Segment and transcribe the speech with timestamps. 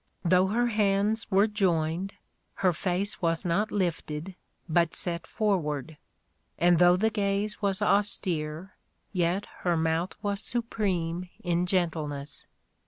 [0.25, 2.13] Though her hands were joined,
[2.65, 4.33] her face was not lifted,
[4.67, 5.95] but set forward;
[6.57, 8.73] and though the gaze was austere,
[9.13, 12.47] yet her mouth was supreme in gentleness.